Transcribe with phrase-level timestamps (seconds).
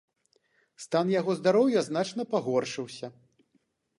[0.85, 3.07] Стан яго здароўя значна пагоршыўся.